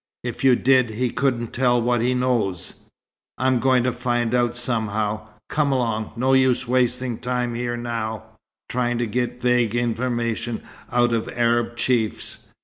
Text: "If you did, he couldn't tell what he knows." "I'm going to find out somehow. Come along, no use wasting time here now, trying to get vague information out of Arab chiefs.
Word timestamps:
"If 0.23 0.43
you 0.43 0.55
did, 0.55 0.89
he 0.89 1.11
couldn't 1.11 1.53
tell 1.53 1.79
what 1.79 2.01
he 2.01 2.15
knows." 2.15 2.73
"I'm 3.37 3.59
going 3.59 3.83
to 3.83 3.91
find 3.91 4.33
out 4.33 4.57
somehow. 4.57 5.27
Come 5.47 5.71
along, 5.71 6.13
no 6.15 6.33
use 6.33 6.67
wasting 6.67 7.19
time 7.19 7.53
here 7.53 7.77
now, 7.77 8.23
trying 8.67 8.97
to 8.97 9.05
get 9.05 9.43
vague 9.43 9.75
information 9.75 10.63
out 10.91 11.13
of 11.13 11.29
Arab 11.29 11.77
chiefs. 11.77 12.47